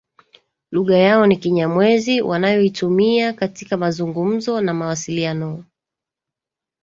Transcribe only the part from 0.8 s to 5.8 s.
yao ni Kinyamwezi wanayoitumia katika mazungumzo na mawasiliano